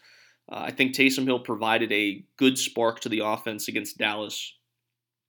uh, 0.51 0.63
I 0.67 0.71
think 0.73 0.95
Taysom 0.95 1.25
Hill 1.25 1.41
provided 1.41 1.93
a 1.93 2.25
good 2.37 2.59
spark 2.59 3.01
to 3.01 3.09
the 3.09 3.21
offense 3.21 3.69
against 3.69 3.99
Dallas. 3.99 4.55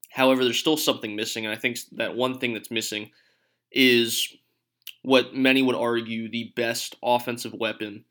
However, 0.10 0.44
there's 0.44 0.60
still 0.60 0.78
something 0.78 1.16
missing, 1.16 1.46
and 1.46 1.54
I 1.54 1.58
think 1.58 1.78
that 1.94 2.16
one 2.16 2.40
thing 2.40 2.54
that's 2.54 2.72
missing 2.72 3.12
is 3.72 4.36
what 5.04 5.36
many 5.36 5.62
would 5.62 5.76
argue 5.76 6.30
the 6.30 6.52
best 6.56 6.96
offensive 7.04 7.54
weapon 7.54 8.06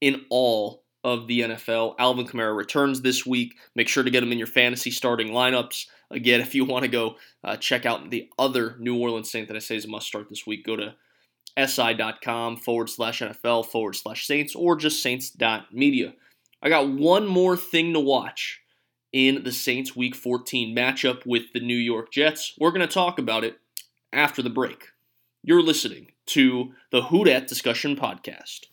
in 0.00 0.24
all 0.30 0.84
of 1.04 1.26
the 1.26 1.40
NFL. 1.40 1.96
Alvin 1.98 2.26
Kamara 2.26 2.56
returns 2.56 3.02
this 3.02 3.26
week. 3.26 3.56
Make 3.74 3.88
sure 3.88 4.04
to 4.04 4.10
get 4.10 4.22
him 4.22 4.32
in 4.32 4.38
your 4.38 4.46
fantasy 4.46 4.90
starting 4.90 5.28
lineups. 5.28 5.86
Again, 6.10 6.40
if 6.40 6.54
you 6.54 6.64
want 6.64 6.84
to 6.84 6.90
go 6.90 7.16
uh, 7.42 7.56
check 7.56 7.86
out 7.86 8.10
the 8.10 8.28
other 8.38 8.76
New 8.78 8.98
Orleans 8.98 9.30
Saint 9.30 9.48
that 9.48 9.56
I 9.56 9.60
say 9.60 9.76
is 9.76 9.84
a 9.84 9.88
must 9.88 10.06
start 10.06 10.28
this 10.28 10.46
week, 10.46 10.64
go 10.64 10.76
to 10.76 10.94
si.com 11.66 12.56
forward 12.56 12.88
slash 12.88 13.20
NFL 13.20 13.66
forward 13.66 13.96
slash 13.96 14.26
Saints 14.26 14.54
or 14.54 14.76
just 14.76 15.02
saints.media. 15.02 16.14
I 16.62 16.68
got 16.68 16.88
one 16.88 17.26
more 17.26 17.56
thing 17.56 17.92
to 17.94 18.00
watch 18.00 18.61
in 19.12 19.44
the 19.44 19.52
Saints 19.52 19.94
Week 19.94 20.14
14 20.14 20.74
matchup 20.74 21.26
with 21.26 21.52
the 21.52 21.60
New 21.60 21.76
York 21.76 22.10
Jets. 22.10 22.54
We're 22.58 22.70
going 22.70 22.86
to 22.86 22.92
talk 22.92 23.18
about 23.18 23.44
it 23.44 23.58
after 24.12 24.42
the 24.42 24.50
break. 24.50 24.88
You're 25.42 25.62
listening 25.62 26.12
to 26.26 26.72
the 26.90 27.04
Who 27.04 27.24
Dat 27.24 27.46
Discussion 27.46 27.96
Podcast. 27.96 28.66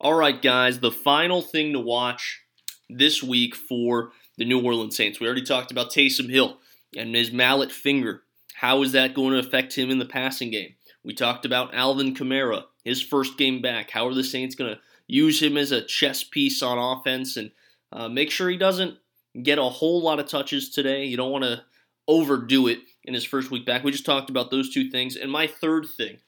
All 0.00 0.14
right, 0.14 0.40
guys, 0.40 0.80
the 0.80 0.90
final 0.90 1.42
thing 1.42 1.72
to 1.74 1.80
watch 1.80 2.40
this 2.88 3.22
week 3.22 3.54
for 3.54 4.12
the 4.38 4.46
New 4.46 4.64
Orleans 4.64 4.96
Saints. 4.96 5.20
We 5.20 5.26
already 5.26 5.44
talked 5.44 5.70
about 5.70 5.90
Taysom 5.90 6.30
Hill 6.30 6.56
and 6.96 7.14
his 7.14 7.30
mallet 7.30 7.70
finger. 7.70 8.22
How 8.54 8.82
is 8.82 8.92
that 8.92 9.14
going 9.14 9.32
to 9.32 9.38
affect 9.38 9.76
him 9.76 9.90
in 9.90 9.98
the 9.98 10.06
passing 10.06 10.50
game? 10.50 10.74
We 11.04 11.14
talked 11.14 11.44
about 11.44 11.74
Alvin 11.74 12.14
Kamara, 12.14 12.64
his 12.84 13.02
first 13.02 13.36
game 13.36 13.60
back. 13.60 13.90
How 13.90 14.06
are 14.06 14.14
the 14.14 14.24
Saints 14.24 14.54
going 14.54 14.74
to 14.74 14.80
use 15.06 15.42
him 15.42 15.56
as 15.56 15.72
a 15.72 15.82
chess 15.82 16.24
piece 16.24 16.62
on 16.62 16.78
offense 16.78 17.36
and 17.36 17.50
uh, 17.92 18.08
make 18.08 18.30
sure 18.30 18.48
he 18.48 18.56
doesn't 18.56 18.96
get 19.42 19.58
a 19.58 19.64
whole 19.64 20.02
lot 20.02 20.20
of 20.20 20.26
touches 20.26 20.70
today. 20.70 21.04
You 21.04 21.16
don't 21.16 21.32
want 21.32 21.44
to 21.44 21.62
overdo 22.08 22.66
it 22.66 22.80
in 23.04 23.14
his 23.14 23.24
first 23.24 23.50
week 23.50 23.64
back. 23.64 23.84
We 23.84 23.92
just 23.92 24.06
talked 24.06 24.30
about 24.30 24.50
those 24.50 24.72
two 24.72 24.90
things. 24.90 25.16
And 25.16 25.30
my 25.30 25.46
third 25.46 25.86
thing 25.96 26.18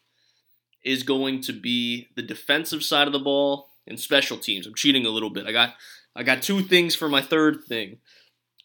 is 0.85 1.03
going 1.03 1.41
to 1.43 1.53
be 1.53 2.09
the 2.17 2.23
defensive 2.23 2.83
side 2.83 3.07
of 3.07 3.13
the 3.13 3.19
ball 3.19 3.69
and 3.87 3.99
special 3.99 4.37
teams. 4.37 4.67
I'm 4.67 4.75
cheating 4.75 5.07
a 5.07 5.11
little 5.11 5.31
bit. 5.31 5.47
I 5.47 5.53
got 5.53 5.75
I 6.15 6.23
got 6.23 6.43
two 6.43 6.63
things 6.63 6.95
for 6.95 7.09
my 7.09 7.23
third 7.23 7.65
thing. 7.65 7.99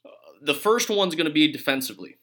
Uh, 0.05 0.09
the 0.41 0.53
first 0.53 0.89
one's 0.89 1.15
going 1.15 1.27
to 1.27 1.33
be 1.33 1.51
defensively. 1.51 2.17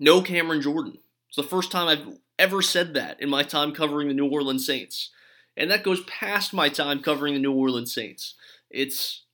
No 0.00 0.22
Cameron 0.22 0.62
Jordan. 0.62 0.98
It's 1.28 1.36
the 1.36 1.42
first 1.42 1.70
time 1.70 1.88
I've 1.88 2.18
ever 2.38 2.62
said 2.62 2.94
that 2.94 3.20
in 3.20 3.28
my 3.28 3.42
time 3.42 3.72
covering 3.72 4.08
the 4.08 4.14
New 4.14 4.28
Orleans 4.28 4.66
Saints. 4.66 5.10
And 5.56 5.70
that 5.70 5.84
goes 5.84 6.02
past 6.04 6.54
my 6.54 6.68
time 6.68 7.02
covering 7.02 7.34
the 7.34 7.40
New 7.40 7.52
Orleans 7.52 7.94
Saints. 7.94 8.34
It's 8.70 9.24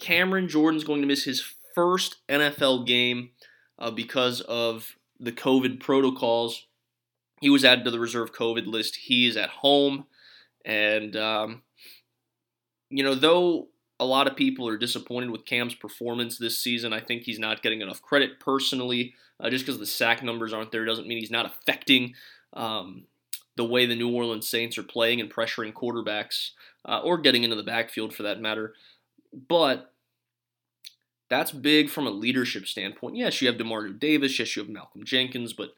Cameron 0.00 0.48
Jordan's 0.48 0.84
going 0.84 1.00
to 1.00 1.06
miss 1.06 1.24
his 1.24 1.44
first 1.74 2.16
NFL 2.28 2.86
game 2.86 3.30
uh, 3.78 3.90
because 3.90 4.40
of 4.42 4.96
the 5.18 5.32
COVID 5.32 5.80
protocols. 5.80 6.66
He 7.40 7.50
was 7.50 7.64
added 7.64 7.84
to 7.84 7.90
the 7.90 8.00
reserve 8.00 8.32
COVID 8.32 8.66
list. 8.66 8.96
He 8.96 9.26
is 9.26 9.36
at 9.36 9.50
home. 9.50 10.06
And, 10.64 11.16
um, 11.16 11.62
you 12.90 13.02
know, 13.02 13.14
though 13.14 13.68
a 13.98 14.04
lot 14.04 14.26
of 14.26 14.36
people 14.36 14.66
are 14.68 14.76
disappointed 14.76 15.30
with 15.30 15.46
Cam's 15.46 15.74
performance 15.74 16.38
this 16.38 16.58
season, 16.58 16.92
I 16.92 17.00
think 17.00 17.22
he's 17.22 17.38
not 17.38 17.62
getting 17.62 17.80
enough 17.80 18.02
credit 18.02 18.40
personally. 18.40 19.14
Uh, 19.38 19.48
just 19.48 19.64
because 19.64 19.78
the 19.78 19.86
sack 19.86 20.22
numbers 20.22 20.52
aren't 20.52 20.72
there 20.72 20.84
doesn't 20.84 21.06
mean 21.06 21.18
he's 21.18 21.30
not 21.30 21.46
affecting 21.46 22.14
um, 22.52 23.04
the 23.56 23.64
way 23.64 23.86
the 23.86 23.96
New 23.96 24.14
Orleans 24.14 24.48
Saints 24.48 24.76
are 24.76 24.82
playing 24.82 25.20
and 25.20 25.30
pressuring 25.30 25.72
quarterbacks 25.72 26.50
uh, 26.86 27.00
or 27.00 27.18
getting 27.18 27.44
into 27.44 27.56
the 27.56 27.62
backfield 27.62 28.14
for 28.14 28.22
that 28.22 28.40
matter. 28.40 28.74
But 29.32 29.92
that's 31.28 31.52
big 31.52 31.88
from 31.88 32.06
a 32.06 32.10
leadership 32.10 32.66
standpoint. 32.66 33.16
Yes, 33.16 33.40
you 33.40 33.48
have 33.48 33.56
Demario 33.56 33.98
Davis. 33.98 34.38
Yes, 34.38 34.56
you 34.56 34.62
have 34.62 34.70
Malcolm 34.70 35.04
Jenkins. 35.04 35.52
But 35.52 35.70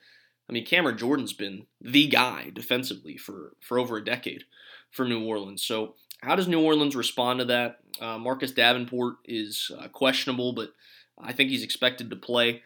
I 0.49 0.53
mean, 0.53 0.65
Cameron 0.65 0.99
Jordan's 0.99 1.33
been 1.33 1.67
the 1.81 2.07
guy 2.07 2.51
defensively 2.53 3.17
for 3.17 3.53
for 3.61 3.79
over 3.79 3.97
a 3.97 4.05
decade 4.05 4.45
for 4.91 5.05
New 5.05 5.25
Orleans. 5.25 5.63
So 5.63 5.95
how 6.23 6.37
does 6.37 6.49
New 6.49 6.63
Orleans 6.63 6.97
respond 6.97 7.41
to 7.41 7.45
that? 7.47 7.81
Uh, 8.01 8.19
Marcus 8.19 8.53
Davenport 8.53 9.17
is 9.25 9.71
uh, 9.79 9.89
questionable, 9.89 10.53
but 10.53 10.73
I 11.21 11.33
think 11.33 11.51
he's 11.51 11.65
expected 11.65 12.11
to 12.11 12.17
play 12.17 12.63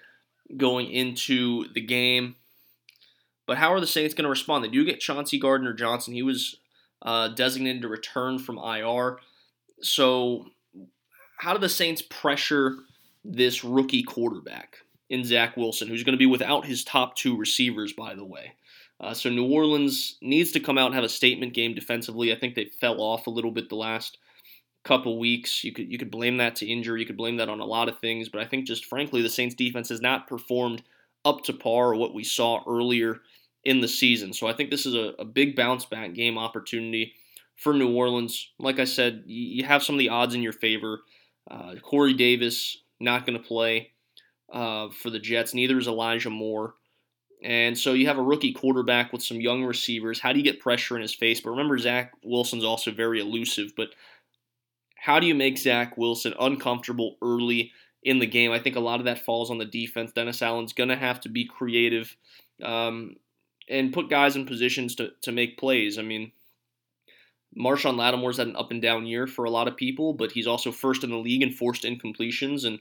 going 0.57 0.91
into 0.91 1.73
the 1.73 1.81
game. 1.81 2.37
But 3.47 3.59
how 3.59 3.73
are 3.73 3.81
the 3.81 3.87
Saints 3.87 4.15
going 4.15 4.25
to 4.25 4.31
respond? 4.31 4.65
They 4.65 4.69
do 4.69 4.85
get 4.85 5.01
Chauncey 5.01 5.39
Gardner 5.39 5.73
Johnson. 5.73 6.15
He 6.15 6.23
was 6.23 6.57
uh, 7.03 7.29
designated 7.29 7.83
to 7.83 7.89
return 7.89 8.39
from 8.39 8.59
IR. 8.59 9.19
So, 9.83 10.47
how 11.37 11.53
do 11.53 11.59
the 11.59 11.69
Saints 11.69 12.03
pressure 12.03 12.77
this 13.25 13.65
rookie 13.65 14.03
quarterback 14.03 14.79
in 15.09 15.25
Zach 15.25 15.57
Wilson, 15.57 15.89
who's 15.89 16.05
going 16.05 16.15
to 16.15 16.19
be 16.19 16.27
without 16.27 16.67
his 16.67 16.85
top 16.85 17.17
two 17.17 17.37
receivers, 17.37 17.93
by 17.93 18.15
the 18.15 18.25
way? 18.25 18.53
Uh, 18.99 19.13
so, 19.13 19.29
New 19.29 19.47
Orleans 19.47 20.17
needs 20.23 20.53
to 20.53 20.61
come 20.61 20.79
out 20.79 20.87
and 20.87 20.95
have 20.95 21.05
a 21.05 21.09
statement 21.09 21.53
game 21.53 21.75
defensively. 21.75 22.33
I 22.33 22.39
think 22.39 22.55
they 22.55 22.67
fell 22.81 23.01
off 23.01 23.27
a 23.27 23.31
little 23.31 23.51
bit 23.51 23.69
the 23.69 23.77
last 23.77 24.19
couple 24.87 25.19
weeks. 25.19 25.65
You 25.65 25.73
could 25.73 25.91
you 25.91 25.99
could 25.99 26.11
blame 26.11 26.37
that 26.39 26.57
to 26.57 26.67
injury. 26.67 27.01
You 27.01 27.07
could 27.07 27.17
blame 27.17 27.37
that 27.39 27.49
on 27.49 27.61
a 27.61 27.65
lot 27.65 27.89
of 27.89 27.99
things, 27.99 28.29
but 28.29 28.41
I 28.41 28.47
think 28.47 28.67
just 28.67 28.87
frankly 28.87 29.21
the 29.21 29.29
Saints 29.29 29.55
defense 29.55 29.89
has 29.89 30.01
not 30.01 30.29
performed 30.29 30.83
up 31.25 31.43
to 31.43 31.53
par 31.53 31.95
what 31.95 32.15
we 32.15 32.23
saw 32.23 32.63
earlier 32.67 33.21
in 33.65 33.81
the 33.81 33.89
season. 33.89 34.33
So 34.33 34.47
I 34.47 34.53
think 34.53 34.71
this 34.71 34.87
is 34.87 34.95
a, 34.95 35.13
a 35.19 35.25
big 35.25 35.57
bounce 35.57 35.85
back 35.85 36.15
game 36.15 36.39
opportunity 36.39 37.15
for 37.57 37.75
New 37.75 37.95
Orleans. 37.95 38.53
Like 38.61 38.79
I 38.79 38.85
said, 38.85 39.25
you, 39.27 39.57
you 39.59 39.65
have 39.65 39.83
some 39.83 39.97
of 39.97 39.99
the 39.99 40.09
odds 40.09 40.37
in 40.37 40.43
your 40.43 40.53
favor. 40.53 41.01
Uh, 41.51 41.75
Corey 41.83 42.15
Davis 42.15 42.79
not 43.01 43.27
going 43.27 43.39
to 43.39 43.47
play 43.47 43.93
uh, 44.53 44.89
for 44.91 45.11
the 45.11 45.19
Jets. 45.19 45.55
Neither 45.55 45.79
is 45.79 45.87
Elijah 45.87 46.31
Moore. 46.31 46.75
And 47.43 47.77
so 47.77 47.93
you 47.93 48.07
have 48.07 48.19
a 48.19 48.23
rookie 48.23 48.53
quarterback 48.53 49.13
with 49.13 49.23
some 49.23 49.41
young 49.41 49.65
receivers. 49.65 50.21
How 50.21 50.33
do 50.33 50.39
you 50.39 50.45
get 50.45 50.61
pressure 50.61 50.97
in 50.97 51.03
his 51.03 51.15
face? 51.15 51.41
But 51.41 51.51
remember, 51.51 51.79
Zach 51.79 52.13
Wilson's 52.25 52.65
also 52.65 52.91
very 52.91 53.21
elusive. 53.21 53.73
But 53.77 53.91
how 54.97 55.21
do 55.21 55.27
you 55.27 55.35
make 55.35 55.59
Zach 55.59 55.97
Wilson 55.97 56.35
uncomfortable 56.41 57.17
early 57.23 57.73
in 58.03 58.19
the 58.19 58.27
game? 58.27 58.53
I 58.53 58.59
think 58.59 58.77
a 58.77 58.81
lot 58.81 59.01
of 59.01 59.05
that 59.05 59.25
falls 59.25 59.51
on 59.51 59.59
the 59.59 59.65
defense. 59.67 60.13
Dennis 60.13 60.43
Allen's 60.43 60.73
going 60.73 60.89
to 60.89 60.97
have 60.97 61.21
to 61.21 61.29
be 61.29 61.45
creative. 61.45 62.17
Um, 62.63 63.17
and 63.69 63.93
put 63.93 64.09
guys 64.09 64.37
in 64.37 64.47
positions 64.47 64.95
to, 64.97 65.11
to 65.23 65.33
make 65.33 65.59
plays. 65.59 65.99
I 65.99 66.03
mean, 66.03 66.33
Marshon 67.59 67.97
Lattimore's 67.97 68.37
had 68.37 68.49
an 68.49 68.57
up 68.57 68.71
and 68.71 68.83
down 68.83 69.07
year 69.07 69.27
for 69.27 69.45
a 69.45 69.51
lot 69.51 69.69
of 69.69 69.77
people, 69.77 70.13
but 70.13 70.33
he's 70.33 70.47
also 70.47 70.71
first 70.71 71.05
in 71.05 71.11
the 71.11 71.17
league 71.17 71.43
in 71.43 71.53
forced 71.53 71.85
incompletions, 71.85 72.65
and 72.65 72.79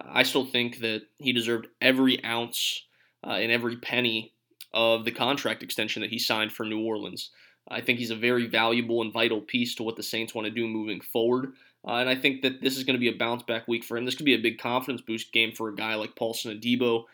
I 0.00 0.24
still 0.24 0.44
think 0.44 0.80
that 0.80 1.02
he 1.18 1.32
deserved 1.32 1.68
every 1.80 2.22
ounce 2.24 2.82
uh, 3.26 3.32
and 3.32 3.52
every 3.52 3.76
penny 3.76 4.32
of 4.74 5.04
the 5.04 5.12
contract 5.12 5.62
extension 5.62 6.02
that 6.02 6.10
he 6.10 6.18
signed 6.18 6.52
for 6.52 6.66
New 6.66 6.84
Orleans. 6.84 7.30
I 7.68 7.80
think 7.80 7.98
he's 7.98 8.10
a 8.10 8.16
very 8.16 8.46
valuable 8.46 9.00
and 9.02 9.12
vital 9.12 9.40
piece 9.40 9.74
to 9.76 9.82
what 9.82 9.96
the 9.96 10.02
Saints 10.02 10.34
want 10.34 10.46
to 10.46 10.52
do 10.52 10.68
moving 10.68 11.00
forward. 11.00 11.54
Uh, 11.86 11.94
and 11.94 12.08
I 12.08 12.14
think 12.14 12.42
that 12.42 12.60
this 12.60 12.76
is 12.76 12.84
going 12.84 12.94
to 12.94 13.00
be 13.00 13.08
a 13.08 13.16
bounce 13.16 13.42
back 13.42 13.66
week 13.66 13.84
for 13.84 13.96
him. 13.96 14.04
This 14.04 14.14
could 14.14 14.26
be 14.26 14.34
a 14.34 14.42
big 14.42 14.58
confidence 14.58 15.00
boost 15.00 15.32
game 15.32 15.52
for 15.52 15.68
a 15.68 15.74
guy 15.74 15.94
like 15.94 16.16
Paulson 16.16 16.58
Adebo, 16.58 17.04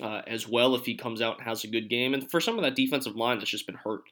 uh, 0.00 0.22
as 0.26 0.48
well 0.48 0.74
if 0.74 0.86
he 0.86 0.94
comes 0.94 1.20
out 1.20 1.38
and 1.38 1.46
has 1.46 1.64
a 1.64 1.68
good 1.68 1.88
game. 1.88 2.14
And 2.14 2.30
for 2.30 2.40
some 2.40 2.56
of 2.56 2.62
that 2.62 2.76
defensive 2.76 3.16
line 3.16 3.38
that's 3.38 3.50
just 3.50 3.66
been 3.66 3.76
hurt, 3.76 4.02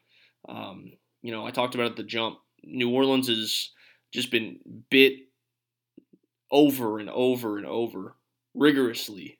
um, 0.48 0.92
you 1.22 1.32
know, 1.32 1.46
I 1.46 1.50
talked 1.50 1.74
about 1.74 1.90
at 1.90 1.96
the 1.96 2.02
jump. 2.02 2.38
New 2.62 2.90
Orleans 2.90 3.28
has 3.28 3.70
just 4.12 4.30
been 4.30 4.58
bit 4.90 5.14
over 6.50 6.98
and 6.98 7.10
over 7.10 7.58
and 7.58 7.66
over 7.66 8.14
rigorously 8.54 9.38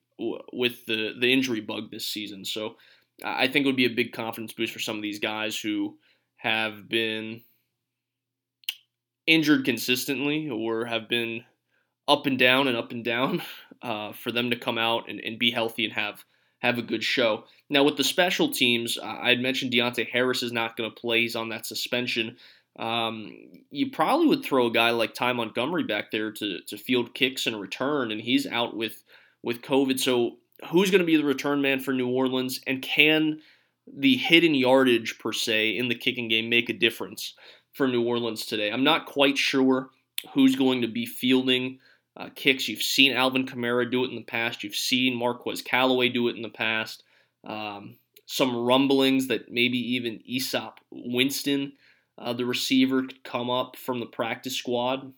with 0.52 0.84
the 0.86 1.14
the 1.18 1.32
injury 1.32 1.60
bug 1.60 1.90
this 1.90 2.06
season. 2.06 2.44
So 2.44 2.76
I 3.24 3.48
think 3.48 3.64
it 3.64 3.68
would 3.68 3.76
be 3.76 3.86
a 3.86 3.90
big 3.90 4.12
confidence 4.12 4.52
boost 4.52 4.72
for 4.72 4.78
some 4.78 4.96
of 4.96 5.02
these 5.02 5.18
guys 5.18 5.58
who 5.58 5.96
have 6.36 6.88
been 6.88 7.42
injured 9.26 9.64
consistently 9.64 10.48
or 10.48 10.86
have 10.86 11.08
been 11.08 11.44
up 12.06 12.26
and 12.26 12.38
down 12.38 12.68
and 12.68 12.76
up 12.76 12.92
and 12.92 13.04
down 13.04 13.42
uh, 13.82 14.12
for 14.12 14.32
them 14.32 14.50
to 14.50 14.56
come 14.56 14.78
out 14.78 15.08
and, 15.08 15.20
and 15.20 15.38
be 15.38 15.50
healthy 15.50 15.84
and 15.84 15.94
have 15.94 16.24
have 16.60 16.78
a 16.78 16.82
good 16.82 17.04
show. 17.04 17.44
Now 17.70 17.84
with 17.84 17.96
the 17.96 18.04
special 18.04 18.50
teams, 18.50 18.98
I 18.98 19.28
had 19.28 19.40
mentioned 19.40 19.72
Deonte 19.72 20.08
Harris 20.08 20.42
is 20.42 20.52
not 20.52 20.76
going 20.76 20.90
to 20.90 21.00
play; 21.00 21.22
he's 21.22 21.36
on 21.36 21.50
that 21.50 21.66
suspension. 21.66 22.36
Um, 22.78 23.36
you 23.70 23.90
probably 23.90 24.28
would 24.28 24.44
throw 24.44 24.66
a 24.66 24.72
guy 24.72 24.90
like 24.90 25.14
Ty 25.14 25.32
Montgomery 25.32 25.84
back 25.84 26.10
there 26.10 26.30
to 26.32 26.60
to 26.66 26.76
field 26.76 27.14
kicks 27.14 27.46
and 27.46 27.60
return, 27.60 28.10
and 28.10 28.20
he's 28.20 28.46
out 28.46 28.76
with 28.76 29.02
with 29.42 29.62
COVID. 29.62 29.98
So 29.98 30.36
who's 30.70 30.90
going 30.90 31.00
to 31.00 31.06
be 31.06 31.16
the 31.16 31.24
return 31.24 31.60
man 31.60 31.80
for 31.80 31.92
New 31.92 32.08
Orleans, 32.08 32.60
and 32.66 32.82
can 32.82 33.40
the 33.96 34.16
hidden 34.16 34.54
yardage 34.54 35.18
per 35.18 35.32
se 35.32 35.76
in 35.76 35.88
the 35.88 35.94
kicking 35.94 36.28
game 36.28 36.48
make 36.48 36.68
a 36.68 36.74
difference 36.74 37.34
for 37.72 37.88
New 37.88 38.02
Orleans 38.02 38.44
today. 38.44 38.70
I'm 38.70 38.84
not 38.84 39.06
quite 39.06 39.38
sure 39.38 39.90
who's 40.34 40.56
going 40.56 40.82
to 40.82 40.88
be 40.88 41.06
fielding 41.06 41.78
uh, 42.16 42.28
kicks. 42.34 42.68
You've 42.68 42.82
seen 42.82 43.12
Alvin 43.12 43.46
Kamara 43.46 43.90
do 43.90 44.04
it 44.04 44.10
in 44.10 44.16
the 44.16 44.22
past. 44.22 44.64
You've 44.64 44.74
seen 44.74 45.14
Marquez 45.14 45.62
Callaway 45.62 46.08
do 46.08 46.28
it 46.28 46.36
in 46.36 46.42
the 46.42 46.48
past. 46.48 47.04
Um, 47.46 47.96
some 48.26 48.56
rumblings 48.56 49.28
that 49.28 49.50
maybe 49.50 49.78
even 49.78 50.20
Easop 50.28 50.74
Winston, 50.90 51.72
uh, 52.18 52.32
the 52.32 52.44
receiver, 52.44 53.02
could 53.02 53.24
come 53.24 53.50
up 53.50 53.76
from 53.76 54.00
the 54.00 54.06
practice 54.06 54.56
squad 54.56 55.12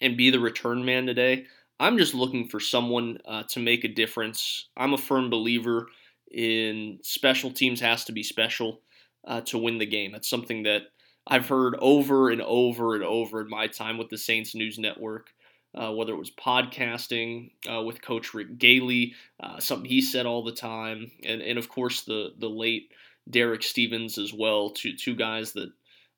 and 0.00 0.16
be 0.16 0.30
the 0.30 0.40
return 0.40 0.84
man 0.84 1.06
today. 1.06 1.46
I'm 1.80 1.98
just 1.98 2.14
looking 2.14 2.48
for 2.48 2.60
someone 2.60 3.18
uh, 3.24 3.44
to 3.50 3.60
make 3.60 3.84
a 3.84 3.88
difference. 3.88 4.68
I'm 4.76 4.94
a 4.94 4.98
firm 4.98 5.30
believer 5.30 5.86
in 6.30 6.98
special 7.02 7.50
teams 7.50 7.80
has 7.80 8.04
to 8.04 8.12
be 8.12 8.22
special 8.22 8.80
uh, 9.26 9.40
to 9.42 9.58
win 9.58 9.78
the 9.78 9.86
game. 9.86 10.12
That's 10.12 10.28
something 10.28 10.64
that 10.64 10.82
I've 11.26 11.48
heard 11.48 11.76
over 11.78 12.30
and 12.30 12.42
over 12.42 12.94
and 12.94 13.04
over 13.04 13.40
in 13.40 13.48
my 13.48 13.66
time 13.66 13.98
with 13.98 14.08
the 14.08 14.18
Saints 14.18 14.54
News 14.54 14.78
Network. 14.78 15.30
Uh, 15.74 15.92
whether 15.92 16.14
it 16.14 16.18
was 16.18 16.30
podcasting 16.30 17.50
uh, 17.70 17.82
with 17.82 18.00
Coach 18.00 18.32
Rick 18.32 18.58
Gailey, 18.58 19.14
uh, 19.38 19.60
something 19.60 19.88
he 19.88 20.00
said 20.00 20.24
all 20.24 20.42
the 20.42 20.50
time, 20.50 21.10
and, 21.24 21.42
and 21.42 21.58
of 21.58 21.68
course 21.68 22.02
the 22.02 22.32
the 22.38 22.48
late 22.48 22.90
Derek 23.28 23.62
Stevens 23.62 24.16
as 24.16 24.32
well, 24.32 24.70
two 24.70 24.96
two 24.96 25.14
guys 25.14 25.52
that 25.52 25.70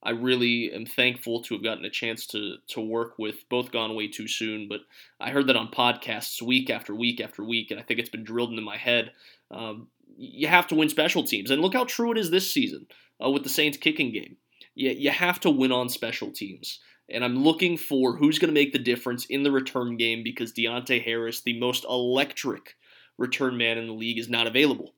I 0.02 0.10
really 0.10 0.72
am 0.72 0.86
thankful 0.86 1.42
to 1.42 1.54
have 1.54 1.62
gotten 1.62 1.84
a 1.84 1.90
chance 1.90 2.26
to 2.28 2.56
to 2.68 2.80
work 2.80 3.18
with. 3.18 3.48
Both 3.48 3.70
gone 3.70 3.94
way 3.94 4.08
too 4.08 4.28
soon, 4.28 4.68
but 4.68 4.80
I 5.20 5.30
heard 5.30 5.46
that 5.48 5.56
on 5.56 5.70
podcasts 5.70 6.40
week 6.40 6.70
after 6.70 6.94
week 6.94 7.20
after 7.20 7.44
week, 7.44 7.70
and 7.70 7.78
I 7.78 7.82
think 7.82 8.00
it's 8.00 8.08
been 8.08 8.24
drilled 8.24 8.50
into 8.50 8.62
my 8.62 8.76
head. 8.76 9.12
Um, 9.50 9.88
you 10.16 10.48
have 10.48 10.66
to 10.68 10.74
win 10.74 10.88
special 10.88 11.22
teams, 11.22 11.50
and 11.50 11.60
look 11.60 11.74
how 11.74 11.84
true 11.84 12.12
it 12.12 12.18
is 12.18 12.30
this 12.30 12.52
season 12.52 12.86
uh, 13.24 13.30
with 13.30 13.42
the 13.42 13.48
Saints 13.48 13.76
kicking 13.76 14.12
game. 14.12 14.36
You, 14.74 14.90
you 14.90 15.10
have 15.10 15.40
to 15.40 15.50
win 15.50 15.72
on 15.72 15.88
special 15.88 16.30
teams. 16.30 16.80
And 17.12 17.24
I'm 17.24 17.42
looking 17.42 17.76
for 17.76 18.16
who's 18.16 18.38
going 18.38 18.54
to 18.54 18.60
make 18.60 18.72
the 18.72 18.78
difference 18.78 19.26
in 19.26 19.42
the 19.42 19.50
return 19.50 19.96
game 19.96 20.22
because 20.22 20.52
Deonte 20.52 21.02
Harris, 21.02 21.40
the 21.40 21.58
most 21.58 21.84
electric 21.84 22.76
return 23.18 23.56
man 23.56 23.78
in 23.78 23.88
the 23.88 23.92
league, 23.92 24.18
is 24.18 24.28
not 24.28 24.46
available. 24.46 24.94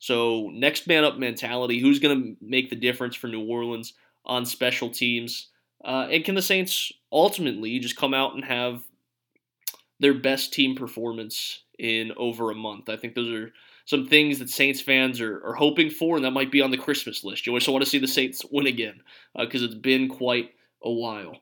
So, 0.00 0.50
next 0.52 0.86
man 0.86 1.04
up 1.04 1.16
mentality 1.16 1.80
who's 1.80 2.00
going 2.00 2.20
to 2.20 2.36
make 2.44 2.70
the 2.70 2.76
difference 2.76 3.14
for 3.14 3.28
New 3.28 3.46
Orleans? 3.46 3.94
On 4.24 4.46
special 4.46 4.90
teams? 4.90 5.48
Uh, 5.84 6.08
and 6.10 6.24
can 6.24 6.34
the 6.34 6.42
Saints 6.42 6.92
ultimately 7.12 7.78
just 7.78 7.96
come 7.96 8.14
out 8.14 8.34
and 8.34 8.44
have 8.44 8.82
their 10.00 10.14
best 10.14 10.52
team 10.52 10.74
performance 10.74 11.62
in 11.78 12.12
over 12.16 12.50
a 12.50 12.54
month? 12.54 12.88
I 12.88 12.96
think 12.96 13.14
those 13.14 13.30
are 13.30 13.52
some 13.84 14.06
things 14.06 14.38
that 14.38 14.48
Saints 14.48 14.80
fans 14.80 15.20
are, 15.20 15.44
are 15.44 15.54
hoping 15.54 15.90
for, 15.90 16.16
and 16.16 16.24
that 16.24 16.30
might 16.30 16.50
be 16.50 16.62
on 16.62 16.70
the 16.70 16.78
Christmas 16.78 17.22
list. 17.22 17.46
You 17.46 17.52
also 17.52 17.72
want 17.72 17.84
to 17.84 17.90
see 17.90 17.98
the 17.98 18.08
Saints 18.08 18.42
win 18.50 18.66
again 18.66 19.02
because 19.38 19.62
uh, 19.62 19.66
it's 19.66 19.74
been 19.74 20.08
quite 20.08 20.50
a 20.82 20.90
while. 20.90 21.36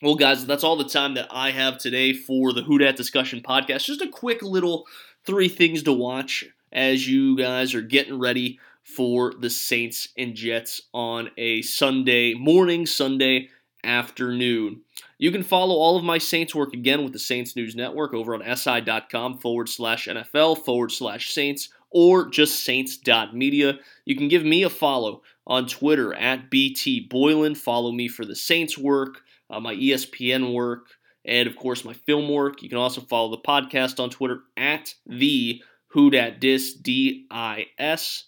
Well, 0.00 0.14
guys, 0.14 0.46
that's 0.46 0.64
all 0.64 0.76
the 0.76 0.88
time 0.88 1.14
that 1.14 1.28
I 1.30 1.50
have 1.50 1.78
today 1.78 2.12
for 2.12 2.52
the 2.52 2.62
Who 2.62 2.78
Discussion 2.78 3.42
podcast. 3.42 3.84
Just 3.84 4.00
a 4.00 4.08
quick 4.08 4.42
little 4.42 4.86
three 5.26 5.48
things 5.48 5.82
to 5.82 5.92
watch 5.92 6.44
as 6.72 7.08
you 7.08 7.36
guys 7.36 7.74
are 7.74 7.82
getting 7.82 8.18
ready 8.18 8.60
for 8.88 9.34
the 9.38 9.50
Saints 9.50 10.08
and 10.16 10.34
Jets 10.34 10.80
on 10.94 11.30
a 11.36 11.62
Sunday 11.62 12.34
morning, 12.34 12.86
Sunday 12.86 13.48
afternoon. 13.84 14.80
You 15.18 15.30
can 15.30 15.42
follow 15.42 15.74
all 15.76 15.96
of 15.96 16.04
my 16.04 16.18
Saints 16.18 16.54
work 16.54 16.72
again 16.72 17.04
with 17.04 17.12
the 17.12 17.18
Saints 17.18 17.54
News 17.54 17.76
Network 17.76 18.14
over 18.14 18.34
on 18.34 18.56
si.com 18.56 19.38
forward 19.38 19.68
slash 19.68 20.08
NFL 20.08 20.64
forward 20.64 20.90
slash 20.90 21.32
Saints 21.32 21.68
or 21.90 22.28
just 22.28 22.64
saints.media. 22.64 23.78
You 24.04 24.16
can 24.16 24.28
give 24.28 24.44
me 24.44 24.62
a 24.62 24.70
follow 24.70 25.22
on 25.46 25.66
Twitter 25.66 26.14
at 26.14 26.50
BT 26.50 27.00
Boylan. 27.08 27.54
Follow 27.54 27.92
me 27.92 28.08
for 28.08 28.24
the 28.24 28.36
Saints 28.36 28.78
work, 28.78 29.20
uh, 29.50 29.60
my 29.60 29.74
ESPN 29.74 30.54
work, 30.54 30.86
and 31.24 31.46
of 31.46 31.56
course 31.56 31.84
my 31.84 31.92
film 31.92 32.28
work. 32.28 32.62
You 32.62 32.68
can 32.68 32.78
also 32.78 33.00
follow 33.02 33.30
the 33.30 33.38
podcast 33.38 34.00
on 34.00 34.10
Twitter 34.10 34.40
at 34.56 34.94
the 35.06 35.62
Who 35.88 36.10
Dat 36.10 36.40
Dis 36.40 36.74
D 36.74 37.26
I 37.30 37.66
S. 37.78 38.24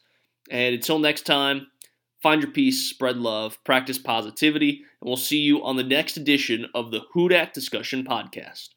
And 0.51 0.75
until 0.75 0.99
next 0.99 1.23
time, 1.23 1.69
find 2.21 2.43
your 2.43 2.51
peace, 2.51 2.91
spread 2.91 3.17
love, 3.17 3.63
practice 3.65 3.99
positivity, 3.99 4.83
and 5.01 5.09
we'll 5.09 5.17
see 5.17 5.39
you 5.39 5.63
on 5.63 5.77
the 5.77 5.85
next 5.85 6.17
edition 6.17 6.67
of 6.75 6.91
the 6.91 7.03
Who 7.13 7.29
Dat 7.29 7.55
Discussion 7.55 8.05
Podcast. 8.05 8.71